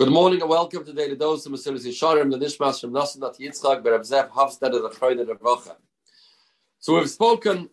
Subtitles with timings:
[0.00, 3.34] Good morning and welcome to Daily Dose of Mesilas Yesharim, the Nishmas from Nasan Nat
[3.38, 5.76] Yitzchak, Berab Zev Hafstad of the Chayda Revacha.
[6.78, 7.68] So we've spoken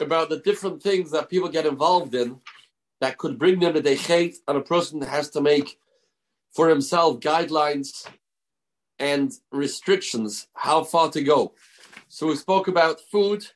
[0.00, 2.40] about the different things that people get involved in
[3.02, 5.78] that could bring them to the hate, and a person has to make
[6.50, 8.08] for himself guidelines
[8.98, 11.52] and restrictions how far to go.
[12.08, 13.46] So we spoke about food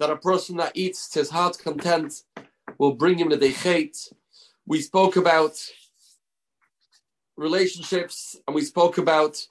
[0.00, 2.24] that a person that eats to his heart's content
[2.78, 4.12] will bring him to the hate.
[4.66, 5.64] We spoke about
[7.42, 9.46] relationships, and we spoke about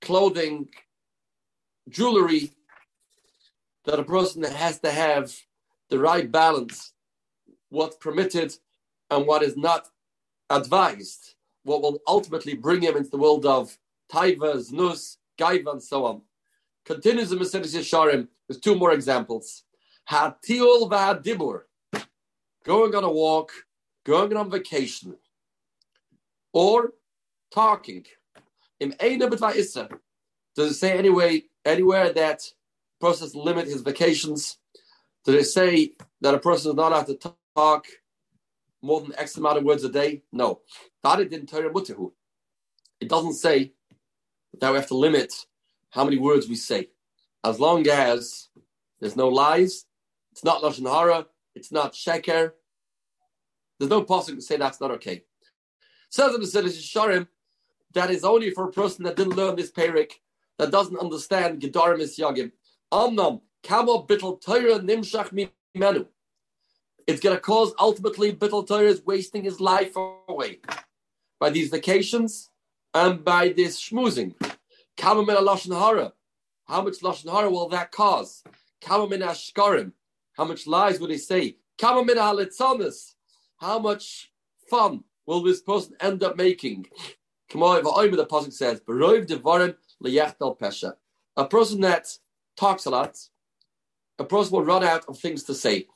[0.00, 0.68] clothing,
[1.88, 2.52] jewelry,
[3.84, 5.34] that a person has to have
[5.90, 6.92] the right balance,
[7.68, 8.54] what's permitted
[9.10, 9.88] and what is not
[10.50, 11.34] advised,
[11.64, 13.76] what will ultimately bring him into the world of
[14.12, 16.22] taiva, znus, gaiva, and so on.
[16.84, 19.64] Continues in Mesilas Yesharim, there's two more examples.
[20.10, 21.62] Hatiul v'hadibur,
[22.64, 23.52] going on a walk,
[24.04, 25.16] going on vacation,
[26.54, 26.94] or
[27.52, 28.06] talking.
[28.80, 32.42] Im Does it say anyway anywhere that
[33.00, 34.58] person limit his vacations?
[35.24, 37.86] Do they say that a person is not allowed to talk
[38.82, 40.22] more than X amount of words a day?
[40.32, 40.60] No.
[41.02, 42.12] That it didn't Torah Mutahu.
[43.00, 43.72] It doesn't say
[44.60, 45.32] that we have to limit
[45.90, 46.88] how many words we say.
[47.42, 48.48] As long as
[49.00, 49.86] there's no lies,
[50.32, 52.52] it's not Lashon Hara, it's not Sheker,
[53.78, 55.24] there's no possible to say that's not okay.
[56.14, 57.26] Says in the Yesharim
[57.92, 60.12] that is only for a person that didn't learn this perik,
[60.58, 62.52] that doesn't understand Gedarim is Yagim.
[62.92, 66.06] Amnam, Kamo Bittel Torah Nimshach Mimenu.
[67.08, 69.96] It's going to cause ultimately Bittel Torah is wasting his life
[70.28, 70.60] away
[71.40, 72.50] by these vacations
[72.94, 74.34] and by this schmoozing.
[74.96, 76.12] Kamo Min Lashon Hara.
[76.66, 78.44] How much Lashon Hara will that cause?
[78.80, 79.90] Kamo Min Ashkarim.
[80.34, 81.56] How much lies would he say?
[81.76, 82.18] Kamo Min
[83.56, 84.30] How much
[84.70, 86.86] fun will this person end up making?
[87.52, 88.80] The Pasuk says,
[91.36, 92.18] A person that
[92.56, 93.18] talks a lot,
[94.18, 95.86] a person will run out of things to say.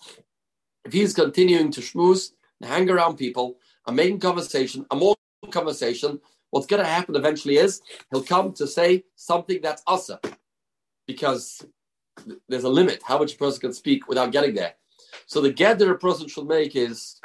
[0.85, 5.17] If he's continuing to schmooze and hang around people and making conversation, a more
[5.51, 6.21] conversation,
[6.51, 7.81] what's going to happen eventually is
[8.11, 10.21] he'll come to say something that's asa,
[11.07, 11.65] because
[12.49, 14.75] there's a limit how much a person can speak without getting there.
[15.27, 17.21] So the get that a person should make is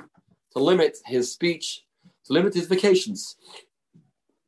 [0.53, 1.83] to limit his speech
[2.25, 3.35] to limit his vacations.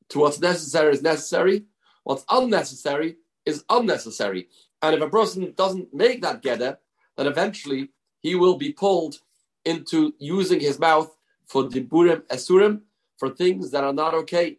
[0.09, 1.65] To what's necessary is necessary,
[2.03, 4.47] what's unnecessary is unnecessary.
[4.81, 6.77] And if a person doesn't make that geder,
[7.17, 7.89] then eventually
[8.21, 9.19] he will be pulled
[9.65, 11.15] into using his mouth
[11.47, 12.81] for diburim esurim,
[13.17, 14.57] for things that are not okay.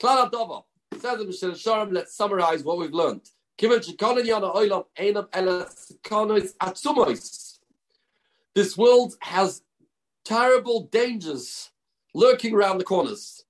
[0.00, 0.64] Klal Adova
[1.00, 3.22] says in Sharm, let's summarize what we've learned.
[8.54, 9.62] This world has
[10.24, 11.70] terrible dangers
[12.16, 13.44] lurking around the corners.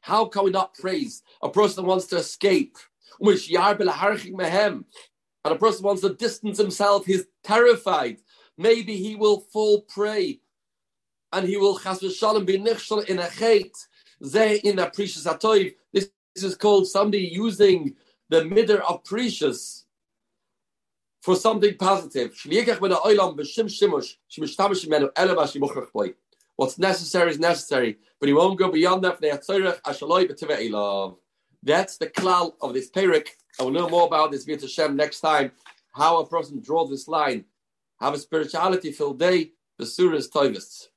[0.00, 2.76] How can we not praise a person who wants to escape?
[3.20, 3.34] And
[5.44, 8.18] a person wants to distance himself, he's terrified.
[8.56, 10.40] Maybe he will fall prey
[11.32, 13.72] and he will be in a chait.
[14.24, 14.90] Ze in a.
[15.92, 17.96] This is called somebody using
[18.28, 19.84] the midder of prishus
[21.20, 22.34] for something positive.
[26.56, 29.20] What's necessary is necessary, but he won't go beyond that.
[31.62, 33.28] That's the klal of this perik.
[33.58, 35.52] I will know more about this via Hashem next time.
[35.92, 37.44] How a person draws this line.
[38.00, 39.52] Have a spirituality filled day.
[39.78, 40.88] The surah is.